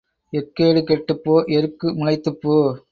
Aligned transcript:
எக்கேடு 0.33 0.83
கெட்டுப் 0.83 1.23
போ 1.23 1.43
எருக்கு 1.47 1.87
முளைத்துப் 1.93 2.41
போ. 2.41 2.55